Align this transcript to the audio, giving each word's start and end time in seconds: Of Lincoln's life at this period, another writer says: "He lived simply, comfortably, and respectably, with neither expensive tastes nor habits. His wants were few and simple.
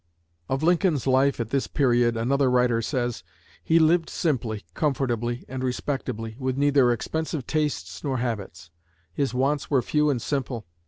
Of 0.49 0.63
Lincoln's 0.63 1.05
life 1.05 1.39
at 1.39 1.51
this 1.51 1.67
period, 1.67 2.17
another 2.17 2.49
writer 2.49 2.81
says: 2.81 3.23
"He 3.63 3.77
lived 3.77 4.09
simply, 4.09 4.63
comfortably, 4.73 5.45
and 5.47 5.63
respectably, 5.63 6.35
with 6.39 6.57
neither 6.57 6.91
expensive 6.91 7.45
tastes 7.45 8.03
nor 8.03 8.17
habits. 8.17 8.71
His 9.13 9.35
wants 9.35 9.69
were 9.69 9.83
few 9.83 10.09
and 10.09 10.19
simple. 10.19 10.65